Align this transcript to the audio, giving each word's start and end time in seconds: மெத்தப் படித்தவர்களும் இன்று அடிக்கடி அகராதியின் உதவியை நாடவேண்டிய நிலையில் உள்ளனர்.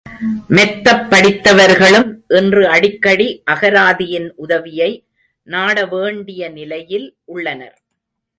மெத்தப் 0.49 1.03
படித்தவர்களும் 1.09 2.09
இன்று 2.27 2.67
அடிக்கடி 2.67 3.43
அகராதியின் 3.51 4.33
உதவியை 4.35 4.91
நாடவேண்டிய 5.47 6.51
நிலையில் 6.51 7.07
உள்ளனர். 7.25 7.77